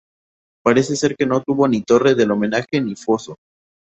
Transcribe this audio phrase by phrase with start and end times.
[0.63, 3.35] Parece ser que no tuvo ni torre del homenaje ni foso.